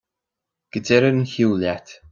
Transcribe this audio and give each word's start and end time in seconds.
Go 0.71 0.79
deireadh 0.85 1.19
an 1.19 1.29
chiú 1.31 1.49
leat! 1.61 1.87